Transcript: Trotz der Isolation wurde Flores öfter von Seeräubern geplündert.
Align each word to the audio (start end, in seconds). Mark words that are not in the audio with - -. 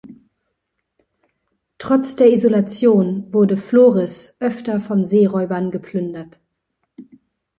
Trotz 1.77 2.15
der 2.15 2.31
Isolation 2.33 3.31
wurde 3.31 3.55
Flores 3.55 4.35
öfter 4.39 4.79
von 4.79 5.05
Seeräubern 5.05 5.69
geplündert. 5.69 6.39